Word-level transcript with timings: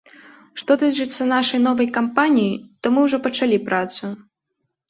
Што 0.59 0.77
тычыцца 0.83 1.27
нашай 1.33 1.59
новай 1.67 1.89
кампаніі, 1.97 2.57
то 2.81 2.85
мы 2.97 3.07
ўжо 3.07 3.23
пачалі 3.27 3.57
працу. 3.69 4.03